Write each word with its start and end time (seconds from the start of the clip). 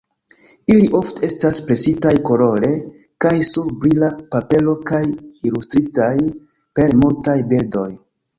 Ili 0.75 0.85
ofte 0.99 1.19
estas 1.27 1.59
presitaj 1.67 2.13
kolore 2.29 2.69
kaj 3.25 3.33
sur 3.51 3.67
brila 3.83 4.09
papero 4.37 4.75
kaj 4.93 5.03
ilustritaj 5.51 6.17
per 6.81 6.99
multaj 7.05 7.39
bildoj. 7.55 7.89